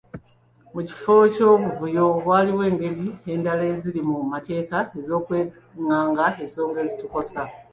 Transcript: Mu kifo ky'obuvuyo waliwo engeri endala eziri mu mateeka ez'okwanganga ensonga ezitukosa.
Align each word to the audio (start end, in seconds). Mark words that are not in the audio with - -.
Mu 0.73 0.81
kifo 0.87 1.13
ky'obuvuyo 1.33 2.05
waliwo 2.27 2.61
engeri 2.69 3.07
endala 3.33 3.63
eziri 3.71 4.01
mu 4.09 4.15
mateeka 4.33 4.77
ez'okwanganga 4.99 6.25
ensonga 6.43 6.79
ezitukosa. 6.85 7.41